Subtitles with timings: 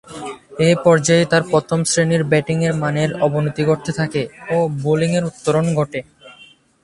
[0.59, 4.21] এ পর্যায়ে তার প্রথম-শ্রেণীর ব্যাটিংয়ের মানের অবনতি ঘটতে থাকে
[4.51, 5.99] ও বোলিংয়ের উত্তরণ ঘটে।